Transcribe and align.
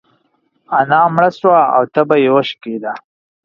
انا 0.77 0.99
مړه 1.15 1.29
سوه 1.39 1.61
او 1.75 1.83
تبه 1.93 2.15
يې 2.23 2.29
وشکيده. 2.35 2.93